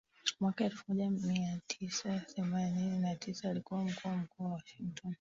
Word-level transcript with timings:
mwaka 0.39 0.63
elfu 0.65 0.83
moja 0.87 1.09
mia 1.09 1.59
tisa 1.67 2.19
themanini 2.19 2.99
na 2.99 3.15
tisa 3.15 3.49
alikuw 3.49 3.77
mkuu 3.77 4.09
wa 4.09 4.17
mkoa 4.17 4.45
wa 4.47 4.53
Washington 4.53 5.09